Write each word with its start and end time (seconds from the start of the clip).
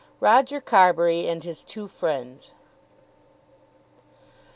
ROGER 0.19 0.59
CARBURY 0.59 1.27
AND 1.27 1.43
HIS 1.43 1.63
TWO 1.63 1.87
FRIENDS. 1.87 2.53